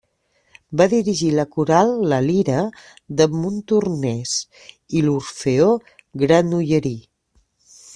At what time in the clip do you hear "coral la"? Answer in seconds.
1.57-2.19